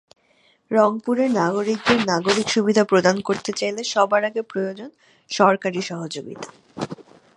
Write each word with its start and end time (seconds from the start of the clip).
রংপুরের 0.71 1.29
নাগরিকদের 1.31 1.99
নাগরিক 2.05 2.47
সুবিধা 2.49 2.83
প্রদান 2.83 3.15
করতে 3.21 3.51
চাইলে 3.53 3.81
সবার 3.83 4.21
আগে 4.23 4.41
প্রয়োজন 4.41 4.89
সরকারি 5.29 5.79
সহযোগিতা। 5.81 6.49